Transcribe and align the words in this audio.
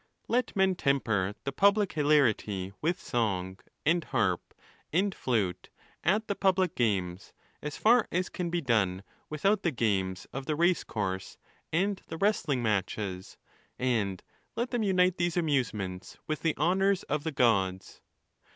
Let 0.27 0.55
men 0.55 0.73
temper 0.73 1.35
the 1.43 1.51
public 1.51 1.93
hilarity 1.93 2.73
with 2.81 2.99
song, 2.99 3.59
and 3.85 4.03
harp, 4.03 4.55
and 4.91 5.13
flute 5.13 5.69
at 6.03 6.27
the 6.27 6.33
public 6.33 6.73
games, 6.73 7.33
as 7.61 7.77
far 7.77 8.07
as 8.11 8.27
can 8.27 8.49
be 8.49 8.61
done 8.61 9.03
without 9.29 9.61
the 9.61 9.69
games 9.69 10.25
of 10.33 10.47
the 10.47 10.55
race 10.55 10.83
course 10.83 11.37
and 11.71 12.01
the 12.07 12.17
wrestling 12.17 12.63
matches, 12.63 13.37
and 13.77 14.23
let 14.55 14.71
them 14.71 14.81
unite 14.81 15.17
these 15.17 15.37
amusements 15.37 16.17
with 16.25 16.39
the 16.41 16.57
honours 16.57 17.03
of 17.03 17.23
the 17.23 17.31
gods. 17.31 18.01